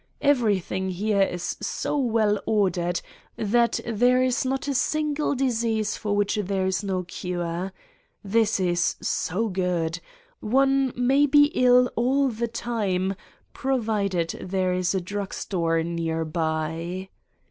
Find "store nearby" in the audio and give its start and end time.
15.35-17.09